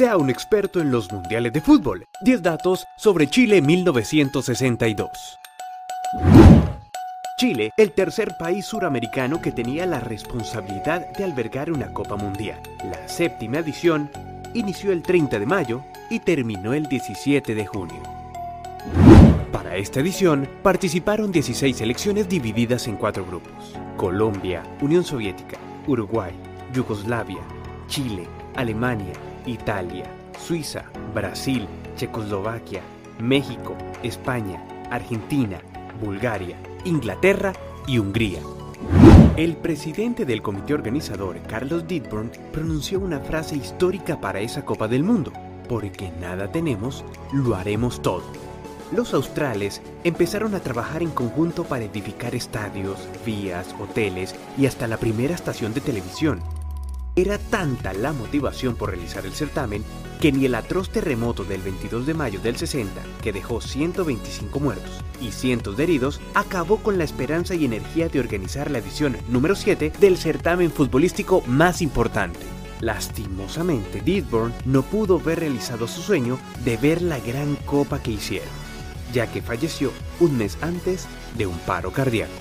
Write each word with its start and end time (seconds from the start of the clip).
sea 0.00 0.16
un 0.16 0.30
experto 0.30 0.80
en 0.80 0.90
los 0.90 1.12
mundiales 1.12 1.52
de 1.52 1.60
fútbol. 1.60 2.06
10 2.22 2.40
datos 2.40 2.86
sobre 2.96 3.28
Chile 3.28 3.60
1962. 3.60 5.10
Chile, 7.36 7.70
el 7.76 7.92
tercer 7.92 8.34
país 8.38 8.64
suramericano 8.64 9.42
que 9.42 9.52
tenía 9.52 9.84
la 9.84 10.00
responsabilidad 10.00 11.12
de 11.18 11.24
albergar 11.24 11.70
una 11.70 11.92
Copa 11.92 12.16
Mundial. 12.16 12.62
La 12.82 13.08
séptima 13.08 13.58
edición 13.58 14.10
inició 14.54 14.90
el 14.92 15.02
30 15.02 15.38
de 15.38 15.44
mayo 15.44 15.82
y 16.08 16.20
terminó 16.20 16.72
el 16.72 16.86
17 16.86 17.54
de 17.54 17.66
junio. 17.66 18.02
Para 19.52 19.76
esta 19.76 20.00
edición 20.00 20.48
participaron 20.62 21.30
16 21.30 21.76
selecciones 21.76 22.26
divididas 22.26 22.88
en 22.88 22.96
cuatro 22.96 23.26
grupos. 23.26 23.76
Colombia, 23.98 24.62
Unión 24.80 25.04
Soviética, 25.04 25.58
Uruguay, 25.86 26.32
Yugoslavia, 26.72 27.42
Chile, 27.86 28.26
Alemania, 28.56 29.12
Italia, 29.46 30.04
Suiza, 30.38 30.84
Brasil, 31.14 31.66
Checoslovaquia, 31.96 32.82
México, 33.20 33.76
España, 34.02 34.62
Argentina, 34.90 35.60
Bulgaria, 36.02 36.56
Inglaterra 36.84 37.52
y 37.86 37.98
Hungría. 37.98 38.40
El 39.36 39.56
presidente 39.56 40.24
del 40.24 40.42
comité 40.42 40.74
organizador, 40.74 41.38
Carlos 41.48 41.86
Dittborn, 41.86 42.30
pronunció 42.52 43.00
una 43.00 43.20
frase 43.20 43.56
histórica 43.56 44.20
para 44.20 44.40
esa 44.40 44.64
Copa 44.64 44.88
del 44.88 45.02
Mundo, 45.02 45.32
porque 45.68 46.10
nada 46.20 46.50
tenemos, 46.50 47.04
lo 47.32 47.54
haremos 47.54 48.02
todo. 48.02 48.24
Los 48.92 49.14
australes 49.14 49.80
empezaron 50.02 50.54
a 50.56 50.60
trabajar 50.60 51.02
en 51.02 51.10
conjunto 51.10 51.62
para 51.62 51.84
edificar 51.84 52.34
estadios, 52.34 52.98
vías, 53.24 53.74
hoteles 53.78 54.34
y 54.58 54.66
hasta 54.66 54.88
la 54.88 54.96
primera 54.96 55.34
estación 55.34 55.72
de 55.72 55.80
televisión. 55.80 56.40
Era 57.16 57.38
tanta 57.38 57.92
la 57.92 58.12
motivación 58.12 58.76
por 58.76 58.90
realizar 58.90 59.26
el 59.26 59.32
certamen 59.32 59.84
que 60.20 60.32
ni 60.32 60.44
el 60.44 60.54
atroz 60.54 60.90
terremoto 60.90 61.44
del 61.44 61.62
22 61.62 62.06
de 62.06 62.14
mayo 62.14 62.40
del 62.40 62.56
60, 62.56 63.02
que 63.22 63.32
dejó 63.32 63.60
125 63.60 64.60
muertos 64.60 65.02
y 65.20 65.32
cientos 65.32 65.76
de 65.76 65.84
heridos, 65.84 66.20
acabó 66.34 66.78
con 66.78 66.98
la 66.98 67.04
esperanza 67.04 67.54
y 67.54 67.64
energía 67.64 68.08
de 68.08 68.20
organizar 68.20 68.70
la 68.70 68.78
edición 68.78 69.16
número 69.28 69.56
7 69.56 69.92
del 69.98 70.18
certamen 70.18 70.70
futbolístico 70.70 71.42
más 71.46 71.82
importante. 71.82 72.40
Lastimosamente, 72.80 74.00
Deadburn 74.00 74.54
no 74.64 74.82
pudo 74.82 75.18
ver 75.18 75.40
realizado 75.40 75.86
su 75.88 76.02
sueño 76.02 76.38
de 76.64 76.76
ver 76.76 77.02
la 77.02 77.18
gran 77.18 77.56
copa 77.56 78.02
que 78.02 78.12
hicieron, 78.12 78.48
ya 79.12 79.26
que 79.26 79.42
falleció 79.42 79.92
un 80.20 80.38
mes 80.38 80.58
antes 80.62 81.06
de 81.36 81.46
un 81.46 81.58
paro 81.60 81.92
cardíaco. 81.92 82.32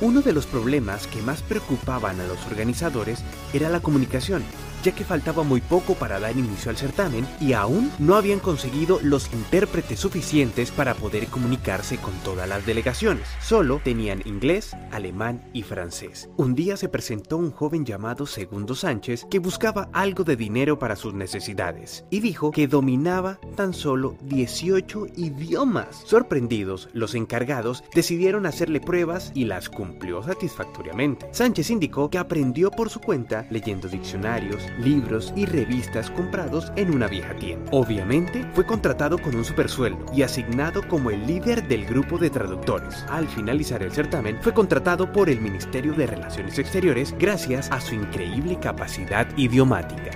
Uno 0.00 0.22
de 0.22 0.32
los 0.32 0.46
problemas 0.46 1.08
que 1.08 1.22
más 1.22 1.42
preocupaban 1.42 2.20
a 2.20 2.26
los 2.26 2.46
organizadores 2.46 3.24
era 3.52 3.68
la 3.68 3.80
comunicación, 3.80 4.44
ya 4.82 4.92
que 4.92 5.04
faltaba 5.04 5.42
muy 5.42 5.60
poco 5.60 5.94
para 5.94 6.20
dar 6.20 6.36
inicio 6.36 6.70
al 6.70 6.76
certamen 6.76 7.26
y 7.40 7.52
aún 7.52 7.90
no 7.98 8.14
habían 8.14 8.40
conseguido 8.40 8.98
los 9.02 9.32
intérpretes 9.32 10.00
suficientes 10.00 10.70
para 10.70 10.94
poder 10.94 11.26
comunicarse 11.26 11.98
con 11.98 12.14
todas 12.24 12.48
las 12.48 12.64
delegaciones. 12.66 13.28
Solo 13.40 13.80
tenían 13.82 14.22
inglés, 14.24 14.76
alemán 14.90 15.42
y 15.52 15.62
francés. 15.62 16.28
Un 16.36 16.54
día 16.54 16.76
se 16.76 16.88
presentó 16.88 17.36
un 17.36 17.50
joven 17.50 17.84
llamado 17.84 18.26
Segundo 18.26 18.74
Sánchez 18.74 19.26
que 19.30 19.38
buscaba 19.38 19.88
algo 19.92 20.24
de 20.24 20.36
dinero 20.36 20.78
para 20.78 20.96
sus 20.96 21.14
necesidades 21.14 22.04
y 22.10 22.20
dijo 22.20 22.50
que 22.50 22.68
dominaba 22.68 23.38
tan 23.56 23.74
solo 23.74 24.16
18 24.22 25.06
idiomas. 25.16 26.02
Sorprendidos, 26.04 26.88
los 26.92 27.14
encargados 27.14 27.84
decidieron 27.94 28.46
hacerle 28.46 28.80
pruebas 28.80 29.32
y 29.34 29.44
las 29.44 29.68
cumplió 29.68 30.22
satisfactoriamente. 30.22 31.28
Sánchez 31.32 31.70
indicó 31.70 32.10
que 32.10 32.18
aprendió 32.18 32.70
por 32.70 32.90
su 32.90 33.00
cuenta 33.00 33.46
leyendo 33.50 33.88
diccionarios, 33.88 34.62
libros 34.78 35.32
y 35.36 35.46
revistas 35.46 36.10
comprados 36.10 36.72
en 36.76 36.94
una 36.94 37.06
vieja 37.06 37.34
tienda. 37.34 37.70
Obviamente, 37.72 38.44
fue 38.54 38.66
contratado 38.66 39.18
con 39.18 39.34
un 39.34 39.44
supersueldo 39.44 40.04
y 40.14 40.22
asignado 40.22 40.86
como 40.86 41.10
el 41.10 41.26
líder 41.26 41.66
del 41.68 41.86
grupo 41.86 42.18
de 42.18 42.30
traductores. 42.30 43.04
Al 43.08 43.28
finalizar 43.28 43.82
el 43.82 43.92
certamen, 43.92 44.38
fue 44.40 44.54
contratado 44.54 45.12
por 45.12 45.28
el 45.30 45.40
Ministerio 45.40 45.92
de 45.92 46.06
Relaciones 46.06 46.58
Exteriores 46.58 47.14
gracias 47.18 47.70
a 47.70 47.80
su 47.80 47.94
increíble 47.94 48.58
capacidad 48.60 49.26
idiomática. 49.36 50.10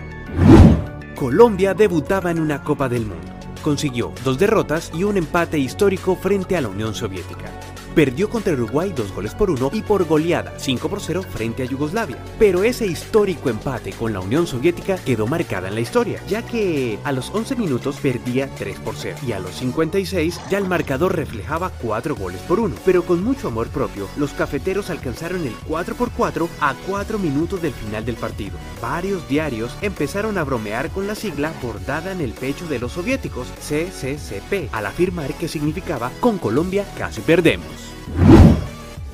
Colombia 1.15 1.75
debutaba 1.75 2.31
en 2.31 2.41
una 2.41 2.63
Copa 2.63 2.89
del 2.89 3.07
Mundo. 3.07 3.33
Consiguió 3.63 4.13
dos 4.25 4.39
derrotas 4.39 4.91
y 4.95 5.05
un 5.05 5.17
empate 5.17 5.59
histórico 5.59 6.17
frente 6.17 6.57
a 6.57 6.61
la 6.61 6.69
Unión 6.69 6.95
Soviética 6.95 7.51
perdió 7.93 8.29
contra 8.29 8.53
Uruguay 8.53 8.93
dos 8.95 9.13
goles 9.13 9.35
por 9.35 9.51
uno 9.51 9.71
y 9.73 9.83
por 9.83 10.05
goleada 10.05 10.55
5 10.59 10.89
por 10.89 11.01
0 11.01 11.23
frente 11.31 11.63
a 11.63 11.67
Yugoslavia. 11.67 12.19
Pero 12.39 12.65
ese 12.65 12.87
histórico 12.87 13.51
empate 13.51 13.93
con 13.93 14.13
la 14.13 14.21
Unión 14.21 14.47
Soviética 14.47 14.97
quedó 14.97 15.27
marcada 15.27 15.69
en 15.69 15.75
la 15.75 15.81
historia, 15.81 16.23
ya 16.29 16.43
que 16.43 16.99
a 17.05 17.13
los 17.13 17.31
11 17.31 17.57
minutos 17.57 17.97
perdía 17.97 18.49
3 18.57 18.79
por 18.81 18.95
0 18.97 19.19
y 19.27 19.33
a 19.33 19.41
los 19.41 19.57
56 19.57 20.41
ya 20.51 20.59
el 20.59 20.69
marcador 20.69 21.17
reflejaba 21.17 21.71
4 21.71 22.17
goles 22.17 22.41
por 22.43 22.61
1. 22.61 22.77
Pero 22.85 23.05
con 23.05 23.23
mucho 23.23 23.49
amor 23.49 23.69
propio, 23.69 24.09
los 24.17 24.33
cafeteros 24.33 24.91
alcanzaron 24.91 25.47
el 25.47 25.55
4 25.69 25.95
por 25.95 26.11
4 26.11 26.49
a 26.61 26.75
4 26.87 27.19
minutos 27.19 27.63
del 27.63 27.73
final 27.73 28.05
del 28.05 28.17
partido. 28.17 28.57
Varios 28.81 29.29
diarios 29.29 29.77
empezaron 29.83 30.39
a 30.39 30.45
bromear 30.45 30.91
con 30.91 31.07
la 31.07 31.15
sigla 31.15 31.53
bordada 31.63 32.13
en 32.13 32.21
el 32.21 32.33
pecho 32.33 32.67
de 32.67 32.79
los 32.79 32.93
soviéticos, 32.93 33.49
CCCP, 33.61 34.73
al 34.73 34.87
afirmar 34.87 35.35
que 35.35 35.49
significaba 35.49 36.11
con 36.21 36.39
Colombia 36.39 36.87
casi 36.97 37.21
perdemos. 37.21 37.82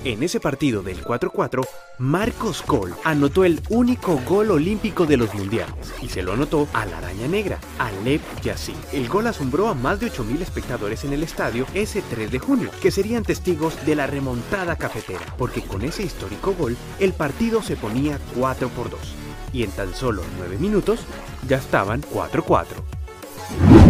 En 0.05 0.23
ese 0.23 0.39
partido 0.39 0.83
del 0.83 1.05
4-4, 1.05 1.67
Marcos 1.99 2.63
Cole 2.63 2.95
anotó 3.05 3.45
el 3.45 3.61
único 3.69 4.21
gol 4.27 4.53
olímpico 4.53 5.07
de 5.07 5.17
los 5.17 5.35
mundiales 5.35 5.93
y 6.01 6.09
se 6.09 6.23
lo 6.23 6.33
anotó 6.33 6.69
a 6.73 6.87
la 6.87 6.99
araña 6.99 7.27
negra, 7.27 7.59
a 7.79 7.91
Lev 8.05 8.21
Yassin. 8.41 8.77
El 8.93 9.09
gol 9.09 9.27
asombró 9.27 9.69
a 9.69 9.75
más 9.75 9.99
de 9.99 10.11
8.000 10.11 10.41
espectadores 10.41 11.05
en 11.05 11.13
el 11.13 11.25
estadio 11.25 11.67
ese 11.75 12.01
3 12.01 12.31
de 12.31 12.39
junio, 12.39 12.71
que 12.81 12.93
serían 12.93 13.25
testigos 13.25 13.85
de 13.85 13.97
la 13.97 14.07
remontada 14.07 14.77
cafetera, 14.77 15.35
porque 15.37 15.63
con 15.63 15.83
ese 15.83 16.05
histórico 16.05 16.55
gol 16.55 16.77
el 17.01 17.13
partido 17.13 17.61
se 17.61 17.77
ponía 17.77 18.21
4 18.37 18.69
por 18.69 18.91
2 18.91 19.01
y 19.53 19.65
en 19.65 19.71
tan 19.73 19.93
solo 19.95 20.23
9 20.39 20.59
minutos 20.59 21.01
ya 21.49 21.57
estaban 21.57 22.03
4-4. 22.03 23.88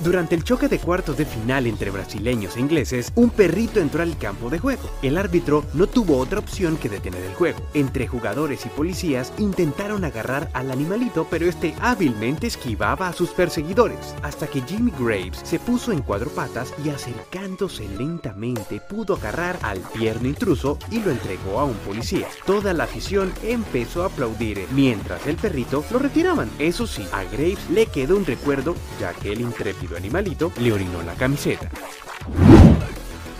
Durante 0.00 0.36
el 0.36 0.44
choque 0.44 0.68
de 0.68 0.78
cuartos 0.78 1.16
de 1.16 1.24
final 1.24 1.66
entre 1.66 1.90
brasileños 1.90 2.56
e 2.56 2.60
ingleses, 2.60 3.10
un 3.16 3.30
perrito 3.30 3.80
entró 3.80 4.02
al 4.02 4.16
campo 4.16 4.48
de 4.48 4.60
juego. 4.60 4.88
El 5.02 5.18
árbitro 5.18 5.64
no 5.74 5.88
tuvo 5.88 6.18
otra 6.18 6.38
opción 6.38 6.76
que 6.76 6.88
detener 6.88 7.24
el 7.24 7.34
juego. 7.34 7.58
Entre 7.74 8.06
jugadores 8.06 8.64
y 8.64 8.68
policías 8.68 9.32
intentaron 9.38 10.04
agarrar 10.04 10.50
al 10.52 10.70
animalito, 10.70 11.26
pero 11.28 11.46
este 11.46 11.74
hábilmente 11.80 12.46
esquivaba 12.46 13.08
a 13.08 13.12
sus 13.12 13.30
perseguidores, 13.30 14.14
hasta 14.22 14.46
que 14.46 14.62
Jimmy 14.62 14.92
Graves 15.00 15.40
se 15.42 15.58
puso 15.58 15.90
en 15.90 16.02
cuatro 16.02 16.30
patas 16.30 16.72
y 16.84 16.90
acercándose 16.90 17.88
lentamente 17.88 18.80
pudo 18.80 19.16
agarrar 19.16 19.58
al 19.62 19.82
tierno 19.90 20.28
intruso 20.28 20.78
y 20.92 21.00
lo 21.00 21.10
entregó 21.10 21.58
a 21.58 21.64
un 21.64 21.76
policía. 21.78 22.28
Toda 22.46 22.72
la 22.72 22.84
afición 22.84 23.32
empezó 23.42 24.04
a 24.04 24.06
aplaudir 24.06 24.64
mientras 24.70 25.26
el 25.26 25.36
perrito 25.36 25.84
lo 25.90 25.98
retiraban. 25.98 26.48
Eso 26.60 26.86
sí, 26.86 27.04
a 27.10 27.24
Graves 27.24 27.68
le 27.70 27.86
quedó 27.86 28.16
un 28.16 28.24
recuerdo 28.24 28.76
ya 29.00 29.12
que 29.12 29.32
el 29.32 29.40
intrépido 29.40 29.87
animalito 29.96 30.52
le 30.58 30.72
orinó 30.72 31.02
la 31.02 31.14
camiseta. 31.14 31.70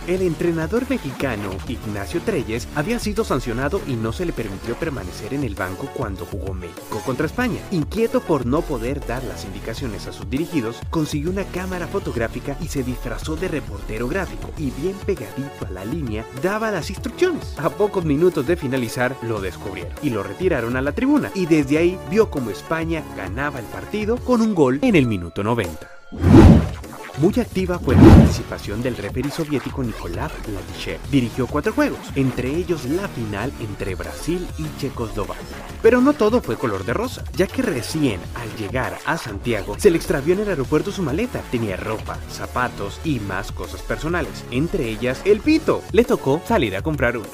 El 0.09 0.23
entrenador 0.23 0.89
mexicano 0.89 1.51
Ignacio 1.67 2.19
Treyes 2.21 2.67
había 2.73 2.97
sido 2.97 3.23
sancionado 3.23 3.79
y 3.85 3.93
no 3.93 4.11
se 4.11 4.25
le 4.25 4.33
permitió 4.33 4.73
permanecer 4.73 5.35
en 5.35 5.43
el 5.43 5.53
banco 5.53 5.87
cuando 5.93 6.25
jugó 6.25 6.55
México 6.55 6.99
contra 7.05 7.27
España. 7.27 7.59
Inquieto 7.69 8.19
por 8.19 8.47
no 8.47 8.63
poder 8.63 9.05
dar 9.05 9.23
las 9.25 9.45
indicaciones 9.45 10.07
a 10.07 10.11
sus 10.11 10.27
dirigidos, 10.27 10.79
consiguió 10.89 11.29
una 11.29 11.43
cámara 11.43 11.85
fotográfica 11.85 12.57
y 12.59 12.69
se 12.69 12.81
disfrazó 12.81 13.35
de 13.35 13.49
reportero 13.49 14.07
gráfico 14.07 14.49
y 14.57 14.71
bien 14.71 14.95
pegadito 15.05 15.67
a 15.67 15.69
la 15.69 15.85
línea 15.85 16.25
daba 16.41 16.71
las 16.71 16.89
instrucciones. 16.89 17.53
A 17.59 17.69
pocos 17.69 18.03
minutos 18.03 18.47
de 18.47 18.57
finalizar 18.57 19.15
lo 19.21 19.39
descubrieron 19.39 19.93
y 20.01 20.09
lo 20.09 20.23
retiraron 20.23 20.75
a 20.75 20.81
la 20.81 20.93
tribuna 20.93 21.29
y 21.35 21.45
desde 21.45 21.77
ahí 21.77 21.99
vio 22.09 22.31
como 22.31 22.49
España 22.49 23.03
ganaba 23.15 23.59
el 23.59 23.65
partido 23.65 24.17
con 24.17 24.41
un 24.41 24.55
gol 24.55 24.79
en 24.81 24.95
el 24.95 25.05
minuto 25.05 25.43
90. 25.43 25.98
Muy 26.11 27.33
activa 27.39 27.77
fue 27.77 27.95
la 27.95 28.01
participación 28.01 28.81
del 28.81 28.95
referee 28.95 29.29
soviético 29.29 29.83
Nikolai 29.83 30.29
Ladyshev. 30.47 30.99
Dirigió 31.11 31.45
cuatro 31.47 31.73
juegos, 31.73 31.99
entre 32.15 32.49
ellos 32.55 32.85
la 32.85 33.07
final 33.09 33.51
entre 33.59 33.93
Brasil 33.95 34.47
y 34.57 34.65
Checoslovaquia. 34.79 35.43
Pero 35.81 36.01
no 36.01 36.13
todo 36.13 36.41
fue 36.41 36.57
color 36.57 36.85
de 36.85 36.93
rosa, 36.93 37.23
ya 37.35 37.45
que 37.45 37.61
recién 37.61 38.19
al 38.35 38.55
llegar 38.57 38.97
a 39.05 39.17
Santiago 39.17 39.75
se 39.77 39.91
le 39.91 39.97
extravió 39.97 40.33
en 40.33 40.41
el 40.41 40.49
aeropuerto 40.49 40.91
su 40.91 41.03
maleta. 41.03 41.41
Tenía 41.51 41.75
ropa, 41.77 42.17
zapatos 42.31 42.99
y 43.03 43.19
más 43.19 43.51
cosas 43.51 43.81
personales, 43.81 44.45
entre 44.49 44.89
ellas 44.89 45.21
el 45.25 45.41
pito. 45.41 45.83
Le 45.91 46.05
tocó 46.05 46.41
salir 46.47 46.75
a 46.75 46.81
comprar 46.81 47.17
uno. 47.17 47.27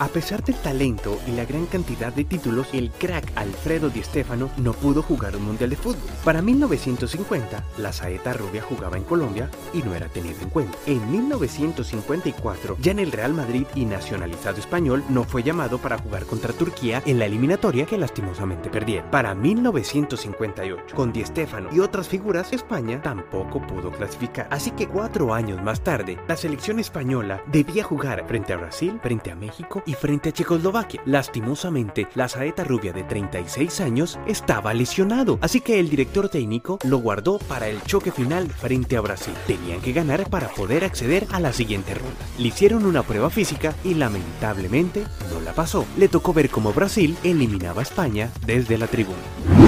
A 0.00 0.06
pesar 0.06 0.44
del 0.44 0.54
talento 0.54 1.18
y 1.26 1.32
la 1.32 1.44
gran 1.44 1.66
cantidad 1.66 2.12
de 2.12 2.22
títulos, 2.22 2.68
el 2.72 2.90
crack 2.92 3.32
Alfredo 3.34 3.90
Di 3.90 4.04
Stefano 4.04 4.48
no 4.56 4.72
pudo 4.72 5.02
jugar 5.02 5.34
un 5.34 5.42
mundial 5.42 5.70
de 5.70 5.76
fútbol. 5.76 6.08
Para 6.24 6.40
1950, 6.40 7.64
la 7.78 7.92
saeta 7.92 8.32
rubia 8.32 8.62
jugaba 8.62 8.96
en 8.96 9.02
Colombia 9.02 9.50
y 9.74 9.82
no 9.82 9.96
era 9.96 10.08
tenido 10.08 10.40
en 10.40 10.50
cuenta. 10.50 10.78
En 10.86 11.10
1954, 11.10 12.76
ya 12.80 12.92
en 12.92 13.00
el 13.00 13.10
Real 13.10 13.34
Madrid 13.34 13.66
y 13.74 13.86
nacionalizado 13.86 14.58
español, 14.58 15.02
no 15.08 15.24
fue 15.24 15.42
llamado 15.42 15.78
para 15.78 15.98
jugar 15.98 16.26
contra 16.26 16.52
Turquía 16.52 17.02
en 17.04 17.18
la 17.18 17.26
eliminatoria 17.26 17.84
que 17.84 17.98
lastimosamente 17.98 18.70
perdieron. 18.70 19.10
Para 19.10 19.34
1958, 19.34 20.94
con 20.94 21.12
Di 21.12 21.24
Stefano 21.24 21.70
y 21.72 21.80
otras 21.80 22.06
figuras, 22.08 22.52
España 22.52 23.02
tampoco 23.02 23.66
pudo 23.66 23.90
clasificar. 23.90 24.46
Así 24.50 24.70
que 24.70 24.86
cuatro 24.86 25.34
años 25.34 25.60
más 25.60 25.82
tarde, 25.82 26.18
la 26.28 26.36
selección 26.36 26.78
española 26.78 27.42
debía 27.50 27.82
jugar 27.82 28.24
frente 28.28 28.52
a 28.52 28.58
Brasil, 28.58 29.00
frente 29.02 29.32
a 29.32 29.34
México 29.34 29.82
y 29.88 29.94
frente 29.94 30.28
a 30.28 30.32
Checoslovaquia. 30.32 31.00
Lastimosamente, 31.06 32.06
la 32.14 32.28
saeta 32.28 32.62
rubia 32.62 32.92
de 32.92 33.02
36 33.02 33.80
años 33.80 34.18
estaba 34.26 34.74
lesionado, 34.74 35.38
así 35.40 35.60
que 35.60 35.80
el 35.80 35.88
director 35.88 36.28
técnico 36.28 36.78
lo 36.84 36.98
guardó 36.98 37.38
para 37.38 37.68
el 37.68 37.82
choque 37.82 38.12
final 38.12 38.48
frente 38.50 38.96
a 38.96 39.00
Brasil. 39.00 39.34
Tenían 39.46 39.80
que 39.80 39.92
ganar 39.92 40.28
para 40.28 40.48
poder 40.48 40.84
acceder 40.84 41.26
a 41.32 41.40
la 41.40 41.52
siguiente 41.52 41.94
ronda. 41.94 42.14
Le 42.38 42.48
hicieron 42.48 42.84
una 42.84 43.02
prueba 43.02 43.30
física 43.30 43.74
y 43.82 43.94
lamentablemente 43.94 45.04
no 45.32 45.40
la 45.40 45.54
pasó. 45.54 45.86
Le 45.96 46.08
tocó 46.08 46.34
ver 46.34 46.50
cómo 46.50 46.72
Brasil 46.72 47.16
eliminaba 47.24 47.80
a 47.80 47.84
España 47.84 48.30
desde 48.44 48.76
la 48.76 48.86
tribuna. 48.86 49.67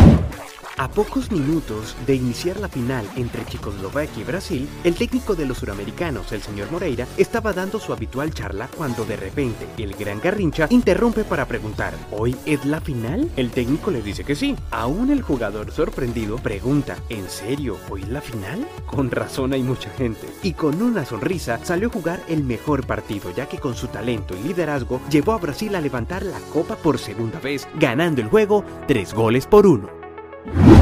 A 0.81 0.89
pocos 0.89 1.31
minutos 1.31 1.95
de 2.07 2.15
iniciar 2.15 2.59
la 2.59 2.67
final 2.67 3.07
entre 3.15 3.45
Checoslovaquia 3.45 4.23
y 4.23 4.25
Brasil, 4.25 4.67
el 4.83 4.95
técnico 4.95 5.35
de 5.35 5.45
los 5.45 5.59
suramericanos, 5.59 6.33
el 6.33 6.41
señor 6.41 6.73
Moreira, 6.73 7.07
estaba 7.19 7.53
dando 7.53 7.79
su 7.79 7.93
habitual 7.93 8.33
charla 8.33 8.67
cuando 8.75 9.05
de 9.05 9.17
repente 9.17 9.69
el 9.77 9.95
gran 9.95 10.23
Garrincha 10.23 10.69
interrumpe 10.71 11.25
para 11.25 11.45
preguntar, 11.45 11.93
¿hoy 12.11 12.35
es 12.47 12.65
la 12.65 12.81
final? 12.81 13.31
El 13.37 13.51
técnico 13.51 13.91
le 13.91 14.01
dice 14.01 14.25
que 14.25 14.35
sí. 14.35 14.57
Aún 14.71 15.11
el 15.11 15.21
jugador 15.21 15.71
sorprendido 15.71 16.39
pregunta, 16.39 16.97
¿en 17.11 17.29
serio, 17.29 17.77
hoy 17.91 18.01
es 18.01 18.09
la 18.09 18.23
final? 18.23 18.67
Con 18.87 19.11
razón 19.11 19.53
hay 19.53 19.63
mucha 19.63 19.91
gente. 19.91 20.27
Y 20.43 20.55
con 20.55 20.81
una 20.81 21.05
sonrisa 21.05 21.63
salió 21.63 21.89
a 21.89 21.93
jugar 21.93 22.23
el 22.27 22.43
mejor 22.43 22.87
partido, 22.87 23.31
ya 23.37 23.47
que 23.47 23.59
con 23.59 23.75
su 23.75 23.89
talento 23.89 24.35
y 24.35 24.49
liderazgo 24.49 25.03
llevó 25.11 25.33
a 25.33 25.39
Brasil 25.39 25.75
a 25.75 25.81
levantar 25.83 26.23
la 26.23 26.39
copa 26.55 26.77
por 26.77 26.99
segunda 26.99 27.39
vez, 27.39 27.69
ganando 27.79 28.23
el 28.23 28.29
juego 28.29 28.65
tres 28.89 29.13
goles 29.13 29.47
por 29.47 29.67
uno. 29.67 30.00
you 30.47 30.80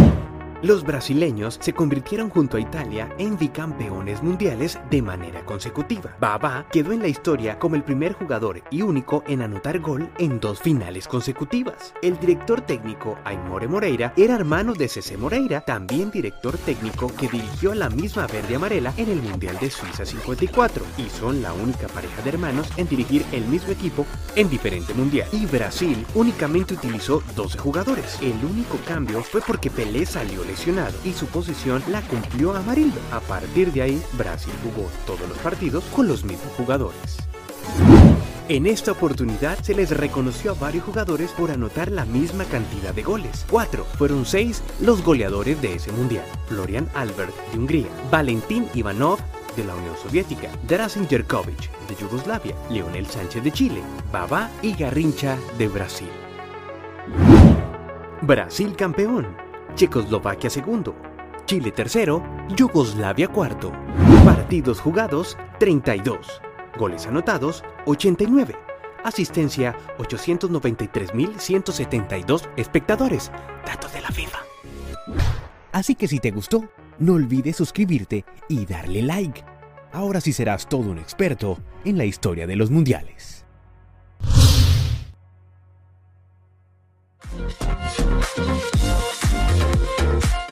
Los 0.60 0.82
brasileños 0.82 1.56
se 1.62 1.72
convirtieron 1.72 2.30
junto 2.30 2.56
a 2.56 2.60
Italia 2.60 3.14
en 3.18 3.38
bicampeones 3.38 4.24
mundiales 4.24 4.76
de 4.90 5.00
manera 5.00 5.44
consecutiva. 5.44 6.16
Baba 6.18 6.66
quedó 6.72 6.90
en 6.90 7.00
la 7.00 7.06
historia 7.06 7.60
como 7.60 7.76
el 7.76 7.84
primer 7.84 8.14
jugador 8.14 8.60
y 8.68 8.82
único 8.82 9.22
en 9.28 9.42
anotar 9.42 9.78
gol 9.78 10.10
en 10.18 10.40
dos 10.40 10.58
finales 10.58 11.06
consecutivas. 11.06 11.94
El 12.02 12.18
director 12.18 12.60
técnico 12.60 13.16
Aimore 13.24 13.68
Moreira 13.68 14.12
era 14.16 14.34
hermano 14.34 14.74
de 14.74 14.88
Cese 14.88 15.16
Moreira, 15.16 15.60
también 15.60 16.10
director 16.10 16.58
técnico 16.58 17.06
que 17.16 17.28
dirigió 17.28 17.70
a 17.70 17.76
la 17.76 17.88
misma 17.88 18.26
verde 18.26 18.56
amarela 18.56 18.92
en 18.96 19.10
el 19.10 19.22
Mundial 19.22 19.56
de 19.60 19.70
Suiza 19.70 20.04
54 20.04 20.84
y 20.98 21.08
son 21.08 21.40
la 21.40 21.52
única 21.52 21.86
pareja 21.86 22.20
de 22.22 22.30
hermanos 22.30 22.68
en 22.76 22.88
dirigir 22.88 23.24
el 23.30 23.46
mismo 23.46 23.70
equipo 23.70 24.04
en 24.34 24.50
diferente 24.50 24.92
mundial. 24.92 25.28
Y 25.30 25.46
Brasil 25.46 26.04
únicamente 26.16 26.74
utilizó 26.74 27.22
12 27.36 27.58
jugadores. 27.58 28.18
El 28.20 28.44
único 28.44 28.76
cambio 28.88 29.22
fue 29.22 29.40
porque 29.40 29.70
Pelé 29.70 30.04
salió 30.04 30.47
y 31.04 31.12
su 31.12 31.26
posición 31.26 31.82
la 31.88 32.00
cumplió 32.02 32.56
Amarildo. 32.56 32.98
A 33.12 33.20
partir 33.20 33.72
de 33.72 33.82
ahí, 33.82 34.02
Brasil 34.14 34.52
jugó 34.62 34.88
todos 35.06 35.28
los 35.28 35.38
partidos 35.38 35.84
con 35.94 36.08
los 36.08 36.24
mismos 36.24 36.52
jugadores. 36.56 37.18
En 38.48 38.66
esta 38.66 38.92
oportunidad 38.92 39.58
se 39.60 39.74
les 39.74 39.90
reconoció 39.90 40.52
a 40.52 40.54
varios 40.54 40.84
jugadores 40.84 41.32
por 41.32 41.50
anotar 41.50 41.90
la 41.90 42.06
misma 42.06 42.44
cantidad 42.44 42.94
de 42.94 43.02
goles. 43.02 43.44
Cuatro 43.50 43.84
fueron 43.98 44.24
seis 44.24 44.62
los 44.80 45.04
goleadores 45.04 45.60
de 45.60 45.74
ese 45.74 45.92
mundial. 45.92 46.24
Florian 46.48 46.88
Albert 46.94 47.34
de 47.52 47.58
Hungría, 47.58 47.88
Valentín 48.10 48.66
Ivanov 48.72 49.18
de 49.54 49.64
la 49.64 49.74
Unión 49.74 49.94
Soviética, 50.02 50.48
Drazen 50.66 51.06
Jerkovic 51.06 51.70
de 51.88 51.94
Yugoslavia, 52.00 52.54
Leonel 52.70 53.06
Sánchez 53.06 53.44
de 53.44 53.52
Chile, 53.52 53.82
Babá 54.10 54.50
y 54.62 54.72
Garrincha 54.72 55.36
de 55.58 55.68
Brasil. 55.68 56.08
Brasil 58.22 58.74
campeón. 58.76 59.47
Checoslovaquia 59.74 60.50
segundo, 60.50 60.94
Chile 61.46 61.72
tercero, 61.72 62.22
Yugoslavia 62.56 63.26
cuarto. 63.28 63.72
Partidos 64.24 64.80
jugados 64.80 65.36
32, 65.58 66.40
goles 66.78 67.06
anotados 67.06 67.64
89, 67.86 68.54
asistencia 69.02 69.74
893.172 69.98 72.48
espectadores, 72.56 73.32
datos 73.64 73.92
de 73.92 74.00
la 74.02 74.10
FIFA. 74.10 74.38
Así 75.72 75.94
que 75.94 76.08
si 76.08 76.18
te 76.18 76.30
gustó, 76.30 76.68
no 76.98 77.14
olvides 77.14 77.56
suscribirte 77.56 78.26
y 78.48 78.66
darle 78.66 79.00
like. 79.02 79.42
Ahora 79.92 80.20
sí 80.20 80.34
serás 80.34 80.68
todo 80.68 80.90
un 80.90 80.98
experto 80.98 81.58
en 81.84 81.96
la 81.96 82.04
historia 82.04 82.46
de 82.46 82.56
los 82.56 82.70
mundiales. 82.70 83.37